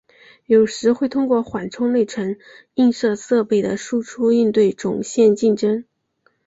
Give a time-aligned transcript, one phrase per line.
[0.47, 2.39] 有时会通过缓冲内存
[2.73, 5.85] 映射设备的输出应对总线竞争。